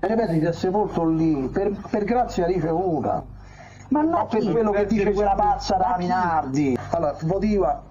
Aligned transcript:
Ripeti, 0.00 0.38
ti 0.38 0.44
è 0.44 0.52
sepolto 0.52 1.08
lì 1.08 1.48
per, 1.52 1.72
per 1.90 2.04
grazia 2.04 2.46
ricevuta. 2.46 3.24
Ma 3.88 4.02
no, 4.02 4.26
per 4.26 4.48
quello 4.48 4.70
che 4.70 4.86
dice 4.86 5.12
quella 5.12 5.34
pazza 5.34 5.76
da 5.76 5.96
Minardi. 5.98 6.78
Allora, 6.90 7.16
votiva. 7.22 7.82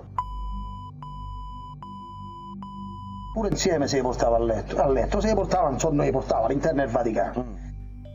Pure 3.33 3.49
insieme 3.49 3.87
se 3.87 3.97
li 3.97 4.01
portava 4.01 4.37
a 4.37 4.39
letto. 4.39 4.77
A 4.77 4.87
letto 4.87 5.19
se 5.19 5.27
li 5.27 5.33
portava, 5.33 5.69
non 5.69 5.79
so, 5.79 5.91
non 5.91 6.05
li 6.05 6.11
portava 6.11 6.45
all'interno 6.45 6.81
del 6.81 6.89
Vaticano. 6.89 7.45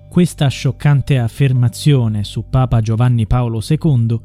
Questa 0.08 0.48
scioccante 0.48 1.18
affermazione 1.18 2.24
su 2.24 2.48
Papa 2.48 2.80
Giovanni 2.80 3.26
Paolo 3.26 3.60
II 3.66 4.20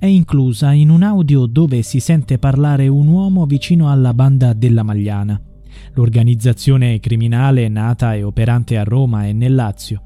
è 0.00 0.06
inclusa 0.06 0.72
in 0.72 0.90
un 0.90 1.04
audio 1.04 1.46
dove 1.46 1.82
si 1.82 2.00
sente 2.00 2.38
parlare 2.38 2.88
un 2.88 3.06
uomo 3.06 3.46
vicino 3.46 3.90
alla 3.90 4.14
banda 4.14 4.52
della 4.52 4.82
Magliana 4.82 5.40
l'organizzazione 5.94 7.00
criminale 7.00 7.68
nata 7.68 8.14
e 8.14 8.22
operante 8.22 8.78
a 8.78 8.84
Roma 8.84 9.26
e 9.26 9.32
nel 9.32 9.54
Lazio, 9.54 10.02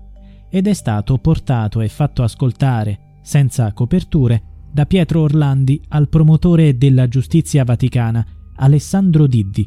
ed 0.51 0.67
è 0.67 0.73
stato 0.73 1.19
portato 1.19 1.81
e 1.81 1.89
fatto 1.89 2.23
ascoltare, 2.23 3.19
senza 3.23 3.73
coperture, 3.73 4.43
da 4.73 4.87
Pietro 4.87 5.23
Orlandi 5.23 5.81
al 5.89 6.09
promotore 6.09 6.77
della 6.77 7.09
giustizia 7.09 7.65
vaticana, 7.65 8.25
Alessandro 8.57 9.27
Diddi. 9.27 9.67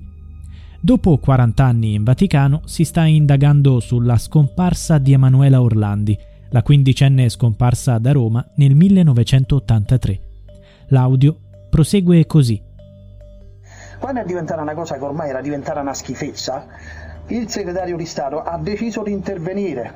Dopo 0.81 1.17
40 1.17 1.64
anni 1.64 1.94
in 1.95 2.03
Vaticano 2.03 2.61
si 2.66 2.83
sta 2.86 3.05
indagando 3.05 3.80
sulla 3.80 4.17
scomparsa 4.17 4.97
di 4.97 5.11
Emanuela 5.11 5.61
Orlandi, 5.61 6.17
la 6.52 6.64
quindicenne 6.64 7.27
scomparsa 7.30 7.97
da 7.97 8.11
Roma 8.11 8.45
nel 8.55 8.75
1983. 8.75 10.22
L'audio 10.89 11.39
prosegue 11.70 12.25
così. 12.25 12.61
Quando 14.00 14.22
è 14.22 14.23
diventata 14.23 14.61
una 14.61 14.73
cosa 14.73 14.95
che 14.95 15.03
ormai 15.03 15.30
era 15.30 15.42
diventata 15.42 15.81
una 15.81 15.94
schifezza, 15.94 16.66
il 17.28 17.50
segretario 17.50 17.97
di 17.97 18.05
Stato 18.05 18.42
ha 18.42 18.58
deciso 18.58 19.03
di 19.03 19.11
intervenire, 19.11 19.94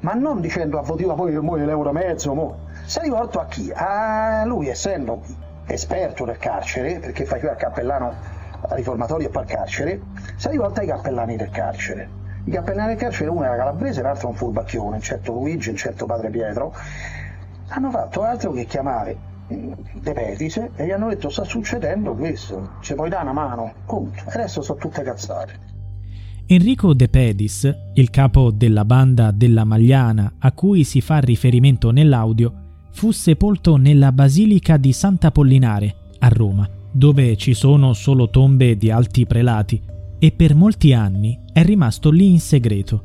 ma 0.00 0.14
non 0.14 0.40
dicendo 0.40 0.78
a 0.78 0.82
Votiva 0.82 1.12
poi 1.12 1.38
muove 1.38 1.66
l'euro 1.66 1.92
mezzo, 1.92 2.32
mo. 2.32 2.60
si 2.86 2.98
è 2.98 3.02
rivolto 3.02 3.38
a 3.38 3.44
chi? 3.44 3.70
A 3.74 4.44
lui, 4.46 4.68
essendo 4.68 5.20
esperto 5.66 6.24
del 6.24 6.38
carcere, 6.38 7.00
perché 7.00 7.26
faceva 7.26 7.52
il 7.52 7.58
cappellano 7.58 8.14
riformatorio 8.70 9.28
e 9.28 9.30
poi 9.30 9.42
al 9.42 9.48
carcere, 9.48 10.00
si 10.36 10.46
è 10.46 10.50
rivolto 10.50 10.80
ai 10.80 10.86
cappellani 10.86 11.36
del 11.36 11.50
carcere. 11.50 12.08
I 12.44 12.50
cappellani 12.50 12.88
del 12.88 12.96
carcere, 12.96 13.28
uno 13.28 13.44
era 13.44 13.56
calabrese, 13.56 14.00
l'altro 14.00 14.28
un 14.28 14.34
furbacchione, 14.34 14.96
un 14.96 15.02
certo 15.02 15.32
Luigi, 15.32 15.68
un 15.68 15.76
certo 15.76 16.06
padre 16.06 16.30
Pietro, 16.30 16.74
hanno 17.68 17.90
fatto 17.90 18.22
altro 18.22 18.52
che 18.52 18.64
chiamare 18.64 19.27
De 19.48 20.12
Petise 20.12 20.72
e 20.76 20.86
gli 20.86 20.90
hanno 20.90 21.08
detto 21.08 21.30
sta 21.30 21.44
succedendo 21.44 22.14
questo, 22.14 22.72
ci 22.82 22.94
puoi 22.94 23.08
dare 23.08 23.22
una 23.22 23.32
mano, 23.32 23.72
punto. 23.86 24.22
Adesso 24.26 24.60
sono 24.60 24.78
tutte 24.78 25.02
cazzate. 25.02 25.76
Enrico 26.46 26.94
De 26.94 27.08
Pedis, 27.08 27.74
il 27.94 28.10
capo 28.10 28.50
della 28.50 28.84
banda 28.84 29.30
della 29.30 29.64
Magliana 29.64 30.34
a 30.38 30.52
cui 30.52 30.84
si 30.84 31.00
fa 31.00 31.18
riferimento 31.18 31.90
nell'audio, 31.90 32.52
fu 32.90 33.10
sepolto 33.10 33.76
nella 33.76 34.12
Basilica 34.12 34.76
di 34.76 34.92
Sant'Apollinare, 34.92 35.94
a 36.18 36.28
Roma, 36.28 36.68
dove 36.90 37.36
ci 37.36 37.54
sono 37.54 37.92
solo 37.92 38.28
tombe 38.28 38.76
di 38.76 38.90
alti 38.90 39.26
prelati, 39.26 39.80
e 40.18 40.32
per 40.32 40.54
molti 40.54 40.92
anni 40.92 41.38
è 41.52 41.62
rimasto 41.62 42.10
lì 42.10 42.30
in 42.30 42.40
segreto. 42.40 43.04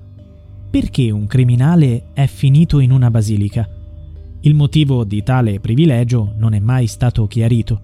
Perché 0.70 1.12
un 1.12 1.28
criminale 1.28 2.06
è 2.14 2.26
finito 2.26 2.80
in 2.80 2.92
una 2.92 3.12
basilica? 3.12 3.68
Il 4.46 4.56
motivo 4.56 5.06
di 5.06 5.24
tale 5.24 5.62
privilegio 5.62 6.34
non 6.36 6.54
è 6.54 6.60
mai 6.60 6.88
stato 6.88 7.28
chiarito. 7.28 7.80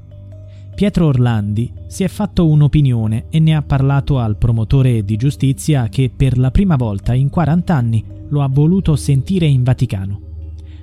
Pietro 0.75 1.05
Orlandi 1.05 1.71
si 1.87 2.03
è 2.03 2.09
fatto 2.09 2.47
un'opinione 2.47 3.27
e 3.29 3.39
ne 3.39 3.55
ha 3.55 3.61
parlato 3.61 4.19
al 4.19 4.35
promotore 4.35 5.05
di 5.05 5.15
giustizia 5.15 5.87
che 5.87 6.11
per 6.13 6.37
la 6.37 6.51
prima 6.51 6.75
volta 6.75 7.13
in 7.13 7.29
40 7.29 7.73
anni 7.73 8.03
lo 8.27 8.41
ha 8.41 8.49
voluto 8.49 8.97
sentire 8.97 9.45
in 9.45 9.63
Vaticano. 9.63 10.19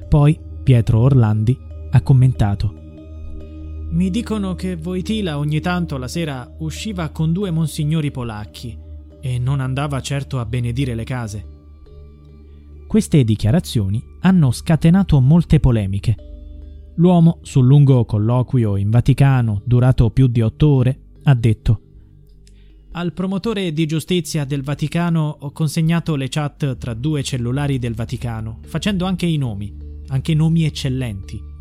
Poi 0.09 0.39
Pietro 0.63 1.01
Orlandi 1.01 1.59
ha 1.91 2.01
commentato. 2.01 2.75
Mi 3.91 4.09
dicono 4.09 4.55
che 4.55 4.77
Voitila 4.77 5.37
ogni 5.37 5.61
tanto 5.61 5.99
la 5.99 6.09
sera 6.09 6.51
usciva 6.61 7.11
con 7.11 7.35
due 7.35 7.51
monsignori 7.51 8.11
polacchi 8.11 8.75
e 9.21 9.39
non 9.39 9.61
andava 9.61 10.01
certo 10.01 10.39
a 10.39 10.47
benedire 10.47 10.95
le 10.95 11.05
case. 11.05 11.56
Queste 12.87 13.25
dichiarazioni 13.25 14.03
hanno 14.21 14.53
scatenato 14.53 15.21
molte 15.21 15.59
polemiche. 15.59 16.15
L'uomo, 16.97 17.41
sul 17.43 17.67
lungo 17.67 18.05
colloquio 18.05 18.77
in 18.77 18.91
Vaticano, 18.91 19.61
durato 19.65 20.11
più 20.11 20.29
di 20.29 20.41
otto 20.41 20.69
ore, 20.69 21.01
ha 21.25 21.35
detto 21.35 21.81
Al 22.93 23.13
promotore 23.13 23.73
di 23.73 23.87
giustizia 23.87 24.45
del 24.45 24.63
Vaticano 24.63 25.37
ho 25.41 25.51
consegnato 25.51 26.17
le 26.17 26.29
chat 26.29 26.79
tra 26.79 26.95
due 26.95 27.23
cellulari 27.23 27.79
del 27.79 27.95
Vaticano, 27.95 28.61
facendo 28.65 29.05
anche 29.05 29.27
i 29.27 29.37
nomi, 29.37 29.77
anche 30.09 30.33
nomi 30.35 30.65
eccellenti. 30.65 31.55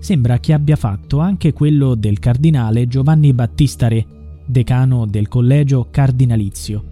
Sembra 0.00 0.40
che 0.40 0.54
abbia 0.54 0.76
fatto 0.76 1.18
anche 1.18 1.52
quello 1.52 1.94
del 1.94 2.18
cardinale 2.18 2.88
Giovanni 2.88 3.34
Battista 3.34 3.86
Re, 3.86 4.04
decano 4.46 5.06
del 5.06 5.28
collegio 5.28 5.88
cardinalizio, 5.90 6.89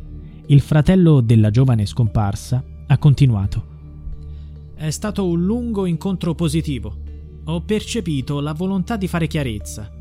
il 0.50 0.62
fratello 0.62 1.20
della 1.20 1.50
giovane 1.50 1.84
scomparsa 1.84 2.64
ha 2.86 2.96
continuato. 2.96 3.76
È 4.74 4.88
stato 4.88 5.26
un 5.26 5.44
lungo 5.44 5.84
incontro 5.84 6.34
positivo. 6.34 6.96
Ho 7.44 7.60
percepito 7.60 8.40
la 8.40 8.52
volontà 8.54 8.96
di 8.96 9.08
fare 9.08 9.26
chiarezza. 9.26 9.92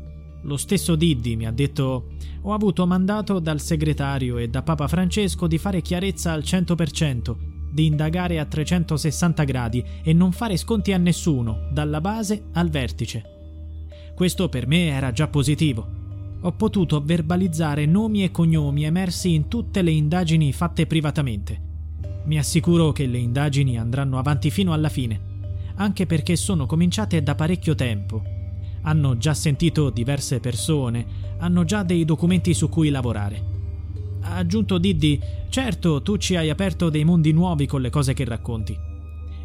Lo 0.42 0.56
stesso 0.56 0.96
Diddi 0.96 1.36
mi 1.36 1.46
ha 1.46 1.50
detto 1.50 2.12
ho 2.40 2.54
avuto 2.54 2.86
mandato 2.86 3.40
dal 3.40 3.60
segretario 3.60 4.38
e 4.38 4.48
da 4.48 4.62
Papa 4.62 4.88
Francesco 4.88 5.46
di 5.46 5.58
fare 5.58 5.82
chiarezza 5.82 6.32
al 6.32 6.40
100%, 6.40 7.36
di 7.70 7.84
indagare 7.84 8.38
a 8.38 8.46
360 8.46 9.44
gradi 9.44 9.84
e 10.02 10.14
non 10.14 10.32
fare 10.32 10.56
sconti 10.56 10.94
a 10.94 10.98
nessuno, 10.98 11.68
dalla 11.70 12.00
base 12.00 12.44
al 12.52 12.70
vertice. 12.70 13.22
Questo 14.14 14.48
per 14.48 14.66
me 14.66 14.86
era 14.86 15.12
già 15.12 15.28
positivo 15.28 15.97
ho 16.40 16.52
potuto 16.52 17.02
verbalizzare 17.02 17.84
nomi 17.84 18.22
e 18.22 18.30
cognomi 18.30 18.84
emersi 18.84 19.34
in 19.34 19.48
tutte 19.48 19.82
le 19.82 19.90
indagini 19.90 20.52
fatte 20.52 20.86
privatamente. 20.86 21.60
Mi 22.26 22.38
assicuro 22.38 22.92
che 22.92 23.06
le 23.06 23.18
indagini 23.18 23.76
andranno 23.76 24.18
avanti 24.18 24.50
fino 24.50 24.72
alla 24.72 24.88
fine, 24.88 25.20
anche 25.76 26.06
perché 26.06 26.36
sono 26.36 26.66
cominciate 26.66 27.22
da 27.22 27.34
parecchio 27.34 27.74
tempo. 27.74 28.22
Hanno 28.82 29.16
già 29.16 29.34
sentito 29.34 29.90
diverse 29.90 30.38
persone, 30.38 31.06
hanno 31.38 31.64
già 31.64 31.82
dei 31.82 32.04
documenti 32.04 32.54
su 32.54 32.68
cui 32.68 32.90
lavorare. 32.90 33.56
Ha 34.20 34.36
aggiunto 34.36 34.78
Diddy, 34.78 35.18
certo, 35.48 36.02
tu 36.02 36.18
ci 36.18 36.36
hai 36.36 36.50
aperto 36.50 36.88
dei 36.88 37.02
mondi 37.02 37.32
nuovi 37.32 37.66
con 37.66 37.80
le 37.80 37.90
cose 37.90 38.14
che 38.14 38.24
racconti. 38.24 38.78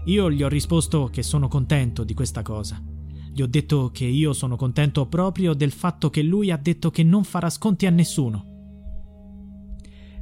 Io 0.06 0.30
gli 0.30 0.44
ho 0.44 0.50
risposto 0.50 1.10
che 1.12 1.24
sono 1.24 1.48
contento 1.48 2.04
di 2.04 2.14
questa 2.14 2.42
cosa. 2.44 2.93
Gli 3.36 3.42
ho 3.42 3.48
detto 3.48 3.90
che 3.92 4.06
io 4.06 4.32
sono 4.32 4.56
contento 4.56 5.08
proprio 5.08 5.56
del 5.56 5.72
fatto 5.72 6.12
che 6.12 6.22
lui 6.22 6.52
ha 6.52 6.58
detto 6.58 6.92
che 6.92 7.02
non 7.02 7.24
farà 7.24 7.50
sconti 7.50 7.88
a 7.88 7.90
nessuno. 7.90 8.46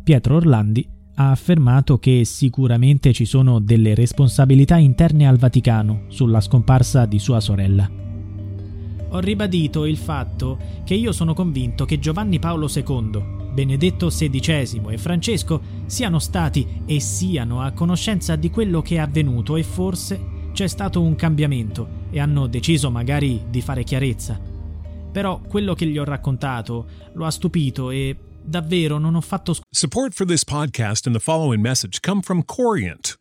Pietro 0.01 0.37
Orlandi 0.37 0.87
ha 1.15 1.31
affermato 1.31 1.99
che 1.99 2.23
sicuramente 2.23 3.11
ci 3.11 3.25
sono 3.25 3.59
delle 3.59 3.95
responsabilità 3.95 4.77
interne 4.77 5.27
al 5.27 5.37
Vaticano 5.37 6.03
sulla 6.07 6.39
scomparsa 6.39 7.05
di 7.05 7.19
sua 7.19 7.41
sorella. 7.41 7.89
Ho 9.09 9.19
ribadito 9.19 9.83
il 9.85 9.97
fatto 9.97 10.57
che 10.85 10.93
io 10.93 11.11
sono 11.11 11.33
convinto 11.33 11.83
che 11.83 11.99
Giovanni 11.99 12.39
Paolo 12.39 12.69
II, 12.73 13.51
Benedetto 13.53 14.07
XVI 14.07 14.83
e 14.87 14.97
Francesco 14.97 15.61
siano 15.85 16.19
stati 16.19 16.65
e 16.85 17.01
siano 17.01 17.59
a 17.59 17.71
conoscenza 17.71 18.37
di 18.37 18.49
quello 18.49 18.81
che 18.81 18.95
è 18.95 18.99
avvenuto 18.99 19.57
e 19.57 19.63
forse 19.63 20.39
c'è 20.53 20.67
stato 20.67 21.01
un 21.01 21.15
cambiamento 21.15 21.87
e 22.09 22.19
hanno 22.19 22.47
deciso 22.47 22.91
magari 22.91 23.43
di 23.49 23.61
fare 23.61 23.83
chiarezza. 23.83 24.39
Però 25.11 25.39
quello 25.41 25.73
che 25.73 25.85
gli 25.85 25.97
ho 25.97 26.03
raccontato 26.03 26.85
lo 27.13 27.25
ha 27.25 27.31
stupito 27.31 27.91
e 27.91 28.15
davvero 28.41 28.97
non 28.97 29.15
ho 29.15 29.21
fatto... 29.21 29.55
Support 29.69 30.13
for 30.13 30.25
this 30.25 30.43
podcast 30.43 31.05
and 31.07 31.15
the 31.15 31.21
following 31.21 31.61
message 31.61 31.99
come 31.99 32.21
from 32.21 32.43
Corient. 32.43 33.20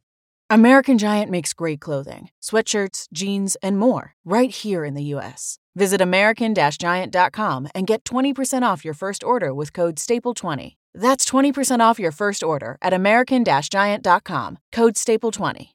American 0.51 0.97
Giant 0.97 1.31
makes 1.31 1.53
great 1.53 1.79
clothing, 1.79 2.29
sweatshirts, 2.41 3.07
jeans, 3.13 3.55
and 3.63 3.79
more 3.79 4.15
right 4.25 4.51
here 4.51 4.83
in 4.83 4.95
the 4.95 5.03
U.S. 5.15 5.57
Visit 5.77 6.01
American 6.01 6.53
Giant.com 6.53 7.69
and 7.73 7.87
get 7.87 8.03
20% 8.03 8.61
off 8.61 8.83
your 8.83 8.93
first 8.93 9.23
order 9.23 9.53
with 9.53 9.71
code 9.71 9.95
STAPLE20. 9.95 10.75
That's 10.93 11.25
20% 11.25 11.79
off 11.79 11.99
your 11.99 12.11
first 12.11 12.43
order 12.43 12.77
at 12.81 12.91
American 12.91 13.45
Giant.com, 13.45 14.57
code 14.73 14.95
STAPLE20. 14.95 15.69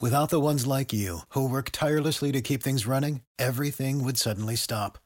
Without 0.00 0.30
the 0.30 0.40
ones 0.40 0.66
like 0.66 0.90
you, 0.90 1.20
who 1.30 1.46
work 1.46 1.68
tirelessly 1.70 2.32
to 2.32 2.40
keep 2.40 2.62
things 2.62 2.86
running, 2.86 3.20
everything 3.38 4.02
would 4.04 4.16
suddenly 4.16 4.56
stop. 4.56 4.96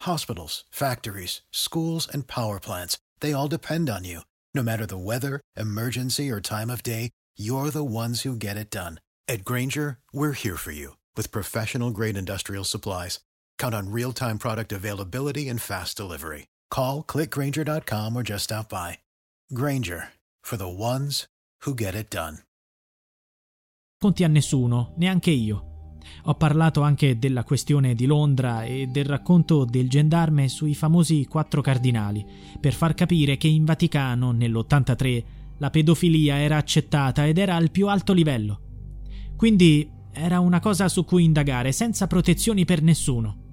Hospitals, 0.00 0.64
factories, 0.70 1.42
schools, 1.50 2.08
and 2.10 2.26
power 2.26 2.58
plants, 2.58 2.96
they 3.20 3.34
all 3.34 3.48
depend 3.48 3.90
on 3.90 4.04
you. 4.04 4.20
No 4.54 4.62
matter 4.62 4.86
the 4.86 4.96
weather, 4.96 5.42
emergency, 5.58 6.30
or 6.30 6.40
time 6.40 6.70
of 6.70 6.82
day, 6.82 7.10
you're 7.36 7.70
the 7.70 7.84
ones 7.84 8.22
who 8.22 8.36
get 8.36 8.56
it 8.56 8.70
done. 8.70 9.00
At 9.28 9.44
Granger, 9.44 9.98
we're 10.12 10.32
here 10.32 10.56
for 10.56 10.70
you 10.70 10.96
with 11.16 11.32
professional 11.32 11.90
grade 11.90 12.16
industrial 12.16 12.64
supplies. 12.64 13.20
Count 13.58 13.74
on 13.74 13.90
real 13.90 14.12
time 14.12 14.38
product 14.38 14.72
availability 14.72 15.48
and 15.48 15.60
fast 15.60 15.96
delivery. 15.96 16.46
Call 16.70 17.02
clickgranger.com 17.02 18.16
or 18.16 18.22
just 18.22 18.44
stop 18.44 18.68
by. 18.68 18.98
Granger 19.52 20.12
for 20.42 20.56
the 20.56 20.68
ones 20.68 21.26
who 21.64 21.74
get 21.74 21.94
it 21.94 22.08
done. 22.08 22.38
Conti 23.98 24.24
a 24.24 24.28
nessuno, 24.28 24.92
neanche 24.98 25.30
io. 25.30 25.66
Ho 26.24 26.34
parlato 26.34 26.82
anche 26.82 27.18
della 27.18 27.44
questione 27.44 27.94
di 27.94 28.06
Londra 28.06 28.62
e 28.64 28.86
del 28.86 29.06
racconto 29.06 29.64
del 29.64 29.88
gendarme 29.88 30.48
sui 30.48 30.74
famosi 30.74 31.26
quattro 31.26 31.62
cardinali, 31.62 32.24
per 32.60 32.74
far 32.74 32.94
capire 32.94 33.36
che 33.36 33.48
in 33.48 33.64
Vaticano 33.64 34.32
nell'83 34.32 35.24
la 35.58 35.70
pedofilia 35.70 36.38
era 36.38 36.56
accettata 36.56 37.26
ed 37.26 37.38
era 37.38 37.54
al 37.54 37.70
più 37.70 37.88
alto 37.88 38.12
livello. 38.12 38.60
Quindi 39.36 39.90
era 40.12 40.40
una 40.40 40.60
cosa 40.60 40.88
su 40.88 41.04
cui 41.04 41.24
indagare, 41.24 41.72
senza 41.72 42.06
protezioni 42.06 42.64
per 42.64 42.82
nessuno. 42.82 43.44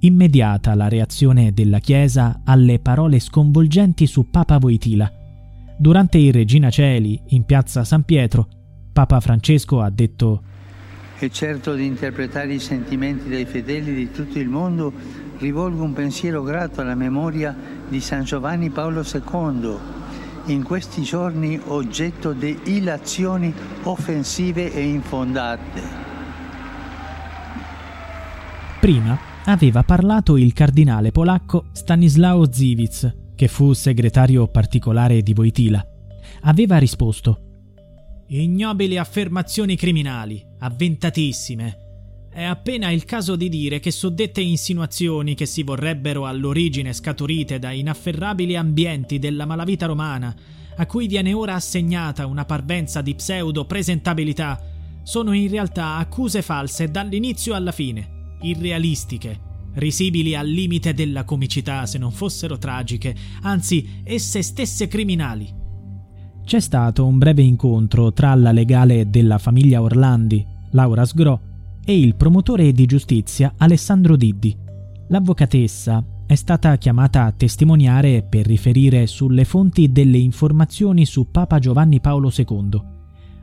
Immediata 0.00 0.74
la 0.74 0.88
reazione 0.88 1.52
della 1.52 1.78
Chiesa 1.78 2.42
alle 2.44 2.78
parole 2.78 3.18
sconvolgenti 3.18 4.06
su 4.06 4.30
Papa 4.30 4.58
Voitila. 4.58 5.10
Durante 5.78 6.18
il 6.18 6.32
Regina 6.32 6.70
Celi, 6.70 7.20
in 7.28 7.44
piazza 7.44 7.84
San 7.84 8.04
Pietro, 8.04 8.48
Papa 8.92 9.20
Francesco 9.20 9.80
ha 9.80 9.90
detto 9.90 10.42
E 11.18 11.30
certo 11.30 11.74
di 11.74 11.84
interpretare 11.84 12.54
i 12.54 12.60
sentimenti 12.60 13.28
dei 13.28 13.44
fedeli 13.44 13.94
di 13.94 14.10
tutto 14.10 14.38
il 14.38 14.48
mondo, 14.48 14.92
rivolgo 15.38 15.82
un 15.82 15.92
pensiero 15.92 16.42
grato 16.42 16.80
alla 16.80 16.94
memoria 16.94 17.54
di 17.88 18.00
San 18.00 18.24
Giovanni 18.24 18.70
Paolo 18.70 19.02
II, 19.02 19.76
in 20.46 20.62
questi 20.62 21.02
giorni 21.02 21.60
oggetto 21.66 22.32
di 22.32 22.58
illazioni 22.64 23.52
offensive 23.84 24.72
e 24.72 24.82
infondate. 24.82 26.04
Prima 28.80 29.18
aveva 29.44 29.82
parlato 29.82 30.36
il 30.36 30.52
cardinale 30.52 31.12
polacco 31.12 31.66
Stanislao 31.72 32.50
Zivic, 32.52 33.34
che 33.34 33.48
fu 33.48 33.72
segretario 33.72 34.46
particolare 34.48 35.22
di 35.22 35.34
Wojtyla. 35.36 35.86
Aveva 36.42 36.78
risposto 36.78 37.40
Ignobili 38.28 38.98
affermazioni 38.98 39.76
criminali, 39.76 40.44
avventatissime. 40.58 41.85
È 42.36 42.44
appena 42.44 42.90
il 42.90 43.06
caso 43.06 43.34
di 43.34 43.48
dire 43.48 43.80
che 43.80 43.90
suddette 43.90 44.42
insinuazioni 44.42 45.34
che 45.34 45.46
si 45.46 45.62
vorrebbero 45.62 46.26
all'origine 46.26 46.92
scaturite 46.92 47.58
da 47.58 47.70
inafferrabili 47.70 48.56
ambienti 48.56 49.18
della 49.18 49.46
malavita 49.46 49.86
romana, 49.86 50.36
a 50.76 50.84
cui 50.84 51.06
viene 51.06 51.32
ora 51.32 51.54
assegnata 51.54 52.26
una 52.26 52.44
parvenza 52.44 53.00
di 53.00 53.14
pseudo 53.14 53.64
presentabilità, 53.64 54.60
sono 55.02 55.32
in 55.32 55.48
realtà 55.48 55.96
accuse 55.96 56.42
false 56.42 56.90
dall'inizio 56.90 57.54
alla 57.54 57.72
fine, 57.72 58.36
irrealistiche, 58.42 59.40
risibili 59.76 60.34
al 60.34 60.46
limite 60.46 60.92
della 60.92 61.24
comicità 61.24 61.86
se 61.86 61.96
non 61.96 62.12
fossero 62.12 62.58
tragiche, 62.58 63.16
anzi 63.44 64.02
esse 64.04 64.42
stesse 64.42 64.88
criminali. 64.88 65.50
C'è 66.44 66.60
stato 66.60 67.06
un 67.06 67.16
breve 67.16 67.40
incontro 67.40 68.12
tra 68.12 68.34
la 68.34 68.52
legale 68.52 69.08
della 69.08 69.38
famiglia 69.38 69.80
Orlandi, 69.80 70.46
Laura 70.72 71.06
Sgro, 71.06 71.45
e 71.88 71.96
il 71.96 72.16
promotore 72.16 72.72
di 72.72 72.84
giustizia 72.84 73.54
Alessandro 73.56 74.16
Diddi. 74.16 74.54
L'avvocatessa 75.06 76.04
è 76.26 76.34
stata 76.34 76.76
chiamata 76.78 77.22
a 77.22 77.30
testimoniare 77.30 78.26
per 78.28 78.44
riferire 78.44 79.06
sulle 79.06 79.44
fonti 79.44 79.92
delle 79.92 80.18
informazioni 80.18 81.06
su 81.06 81.30
Papa 81.30 81.60
Giovanni 81.60 82.00
Paolo 82.00 82.32
II, 82.36 82.82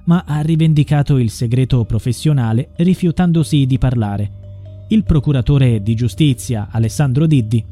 ma 0.04 0.26
ha 0.28 0.42
rivendicato 0.42 1.18
il 1.18 1.30
segreto 1.30 1.86
professionale 1.86 2.72
rifiutandosi 2.76 3.66
di 3.66 3.78
parlare. 3.78 4.32
Il 4.90 5.06
procuratore 5.06 5.82
di 5.82 5.96
giustizia 5.96 6.68
Alessandro 6.70 7.26
Diddi 7.26 7.66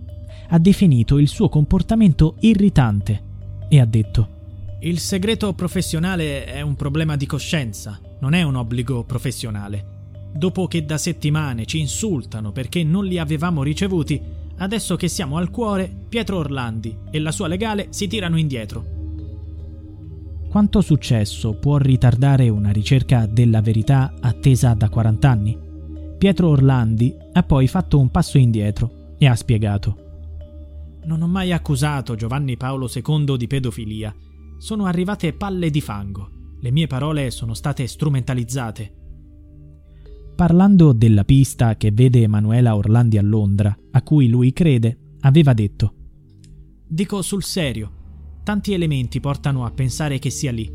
ha 0.48 0.58
definito 0.58 1.18
il 1.18 1.28
suo 1.28 1.50
comportamento 1.50 2.38
irritante 2.40 3.22
e 3.68 3.82
ha 3.82 3.86
detto 3.86 4.78
Il 4.80 5.00
segreto 5.00 5.52
professionale 5.52 6.46
è 6.46 6.62
un 6.62 6.76
problema 6.76 7.18
di 7.18 7.26
coscienza, 7.26 8.00
non 8.22 8.34
è 8.34 8.42
un 8.44 8.56
obbligo 8.56 9.04
professionale. 9.04 10.00
Dopo 10.34 10.66
che 10.68 10.86
da 10.86 10.98
settimane 10.98 11.66
ci 11.66 11.80
insultano 11.80 12.52
perché 12.52 12.84
non 12.84 13.06
li 13.06 13.20
avevamo 13.20 13.64
ricevuti, 13.64 14.20
adesso 14.58 14.96
che 14.96 15.08
siamo 15.08 15.38
al 15.38 15.50
cuore, 15.50 15.94
Pietro 16.08 16.38
Orlandi 16.38 16.98
e 17.12 17.20
la 17.20 17.32
sua 17.32 17.48
legale 17.48 17.88
si 17.90 18.08
tirano 18.08 18.38
indietro. 18.38 19.00
Quanto 20.50 20.82
successo 20.82 21.54
può 21.54 21.78
ritardare 21.78 22.50
una 22.50 22.72
ricerca 22.72 23.26
della 23.26 23.62
verità 23.62 24.14
attesa 24.20 24.74
da 24.74 24.90
40 24.90 25.30
anni? 25.30 25.58
Pietro 26.18 26.50
Orlandi 26.50 27.16
ha 27.34 27.44
poi 27.44 27.68
fatto 27.68 28.00
un 28.00 28.10
passo 28.10 28.38
indietro 28.38 29.16
e 29.18 29.28
ha 29.28 29.36
spiegato. 29.36 29.96
Non 31.04 31.22
ho 31.22 31.28
mai 31.28 31.52
accusato 31.52 32.16
Giovanni 32.16 32.58
Paolo 32.58 32.90
II 32.94 33.38
di 33.38 33.48
pedofilia. 33.48 34.14
Sono 34.60 34.86
arrivate 34.86 35.34
palle 35.34 35.70
di 35.70 35.82
fango. 35.82 36.30
Le 36.60 36.72
mie 36.72 36.88
parole 36.88 37.32
sono 37.32 37.54
state 37.54 37.88
strumentalizzate 37.88 39.00
parlando 40.42 40.92
della 40.92 41.24
pista 41.24 41.78
che 41.78 41.92
vede 41.92 42.24
Emanuela 42.24 42.76
Orlandi 42.76 43.20
a 43.20 43.22
Londra, 43.22 43.78
a 43.92 44.02
cui 44.02 44.28
lui 44.28 44.54
crede, 44.54 45.18
aveva 45.20 45.54
detto 45.54 45.94
Dico 46.88 47.22
sul 47.22 47.44
serio, 47.44 47.92
tanti 48.42 48.74
elementi 48.74 49.20
portano 49.20 49.66
a 49.66 49.70
pensare 49.70 50.18
che 50.18 50.32
sia 50.32 50.52
lì. 50.52 50.68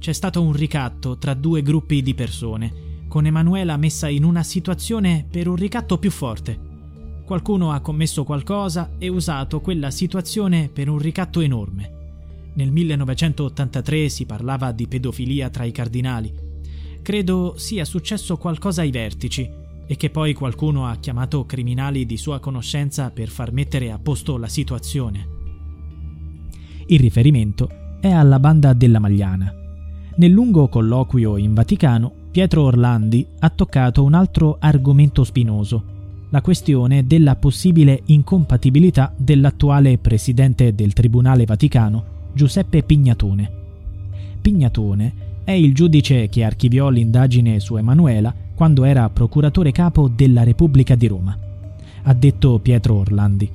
C'è 0.00 0.12
stato 0.12 0.42
un 0.42 0.52
ricatto 0.52 1.16
tra 1.16 1.34
due 1.34 1.62
gruppi 1.62 2.02
di 2.02 2.12
persone, 2.12 3.04
con 3.06 3.24
Emanuela 3.24 3.76
messa 3.76 4.08
in 4.08 4.24
una 4.24 4.42
situazione 4.42 5.24
per 5.30 5.46
un 5.46 5.54
ricatto 5.54 5.96
più 5.98 6.10
forte. 6.10 6.58
Qualcuno 7.24 7.70
ha 7.70 7.78
commesso 7.78 8.24
qualcosa 8.24 8.96
e 8.98 9.06
usato 9.06 9.60
quella 9.60 9.92
situazione 9.92 10.68
per 10.72 10.88
un 10.88 10.98
ricatto 10.98 11.38
enorme. 11.38 12.50
Nel 12.54 12.72
1983 12.72 14.08
si 14.08 14.26
parlava 14.26 14.72
di 14.72 14.88
pedofilia 14.88 15.50
tra 15.50 15.62
i 15.62 15.70
cardinali. 15.70 16.53
Credo 17.04 17.52
sia 17.58 17.84
successo 17.84 18.38
qualcosa 18.38 18.80
ai 18.80 18.90
vertici 18.90 19.46
e 19.86 19.94
che 19.94 20.08
poi 20.08 20.32
qualcuno 20.32 20.86
ha 20.86 20.96
chiamato 20.96 21.44
criminali 21.44 22.06
di 22.06 22.16
sua 22.16 22.40
conoscenza 22.40 23.10
per 23.10 23.28
far 23.28 23.52
mettere 23.52 23.92
a 23.92 23.98
posto 23.98 24.38
la 24.38 24.48
situazione. 24.48 25.28
Il 26.86 26.98
riferimento 26.98 27.98
è 28.00 28.08
alla 28.08 28.40
banda 28.40 28.72
della 28.72 29.00
Magliana. 29.00 29.54
Nel 30.16 30.30
lungo 30.30 30.68
colloquio 30.68 31.36
in 31.36 31.52
Vaticano, 31.52 32.10
Pietro 32.30 32.62
Orlandi 32.62 33.26
ha 33.40 33.50
toccato 33.50 34.02
un 34.02 34.14
altro 34.14 34.56
argomento 34.58 35.24
spinoso, 35.24 35.84
la 36.30 36.40
questione 36.40 37.06
della 37.06 37.36
possibile 37.36 38.00
incompatibilità 38.06 39.12
dell'attuale 39.14 39.98
presidente 39.98 40.74
del 40.74 40.94
Tribunale 40.94 41.44
Vaticano, 41.44 42.04
Giuseppe 42.32 42.82
Pignatone. 42.82 43.52
Pignatone 44.40 45.32
è 45.44 45.52
il 45.52 45.74
giudice 45.74 46.28
che 46.28 46.42
archiviò 46.42 46.88
l'indagine 46.88 47.60
su 47.60 47.76
Emanuela 47.76 48.34
quando 48.54 48.84
era 48.84 49.10
procuratore 49.10 49.72
capo 49.72 50.08
della 50.08 50.42
Repubblica 50.42 50.94
di 50.94 51.06
Roma. 51.06 51.38
Ha 52.02 52.14
detto 52.14 52.58
Pietro 52.58 52.94
Orlandi. 52.94 53.50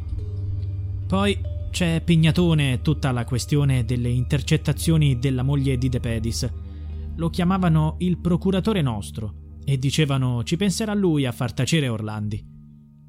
Poi 1.08 1.40
c'è 1.72 2.02
Pignatone 2.02 2.82
tutta 2.84 3.12
la 3.12 3.26
questione 3.26 3.86
delle 3.86 4.10
intercettazioni 4.10 5.18
della 5.18 5.42
moglie 5.42 5.78
di 5.80 5.90
De 5.90 6.00
Pedis. 6.00 6.48
Lo 7.16 7.30
chiamavano 7.30 7.96
il 8.00 8.18
procuratore 8.20 8.84
nostro 8.84 9.34
e 9.66 9.80
dicevano 9.80 10.44
ci 10.44 10.58
penserà 10.58 10.94
lui 10.94 11.26
a 11.26 11.32
far 11.32 11.54
tacere 11.54 11.88
Orlandi. 11.88 12.44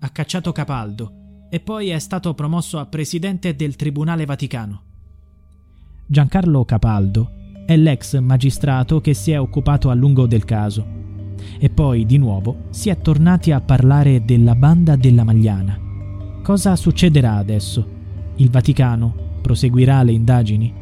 Ha 0.00 0.08
cacciato 0.08 0.52
Capaldo 0.52 1.48
e 1.50 1.60
poi 1.60 1.90
è 1.90 1.98
stato 1.98 2.32
promosso 2.32 2.78
a 2.78 2.86
presidente 2.86 3.54
del 3.54 3.76
Tribunale 3.76 4.24
Vaticano. 4.24 4.82
Giancarlo 6.06 6.64
Capaldo 6.64 7.38
è 7.70 7.76
l'ex 7.76 8.18
magistrato 8.18 9.00
che 9.00 9.14
si 9.14 9.30
è 9.30 9.38
occupato 9.38 9.90
a 9.90 9.94
lungo 9.94 10.26
del 10.26 10.44
caso. 10.44 10.84
E 11.60 11.70
poi, 11.70 12.04
di 12.04 12.18
nuovo, 12.18 12.64
si 12.70 12.88
è 12.88 12.98
tornati 12.98 13.52
a 13.52 13.60
parlare 13.60 14.24
della 14.24 14.56
banda 14.56 14.96
della 14.96 15.22
Magliana. 15.22 15.78
Cosa 16.42 16.74
succederà 16.74 17.36
adesso? 17.36 17.86
Il 18.38 18.50
Vaticano 18.50 19.38
proseguirà 19.40 20.02
le 20.02 20.10
indagini? 20.10 20.74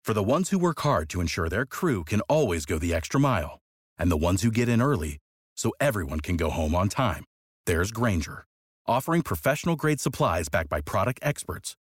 For 0.00 0.14
the 0.14 0.24
ones 0.24 0.50
who 0.50 0.58
work 0.58 0.80
hard 0.82 1.10
to 1.10 1.20
ensure 1.20 1.50
their 1.50 1.66
crew 1.66 2.02
can 2.02 2.22
always 2.30 2.64
go 2.64 2.78
the 2.78 2.94
extra 2.94 3.20
mile, 3.20 3.58
and 3.98 4.10
the 4.10 4.16
ones 4.16 4.42
who 4.42 4.50
get 4.50 4.70
in 4.70 4.80
early 4.80 5.18
so 5.54 5.72
everyone 5.80 6.20
can 6.20 6.36
go 6.36 6.48
home 6.48 6.74
on 6.74 6.88
time, 6.88 7.24
there's 7.66 7.92
Granger, 7.92 8.46
offering 8.86 9.20
professional 9.20 9.76
grade 9.76 10.00
supplies 10.00 10.48
backed 10.48 10.70
by 10.70 10.80
product 10.80 11.18
experts 11.20 11.74